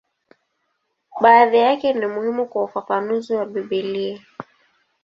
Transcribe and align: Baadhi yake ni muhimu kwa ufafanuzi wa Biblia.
Baadhi 1.21 1.57
yake 1.57 1.93
ni 1.93 2.07
muhimu 2.07 2.45
kwa 2.45 2.63
ufafanuzi 2.63 3.33
wa 3.33 3.45
Biblia. 3.45 4.25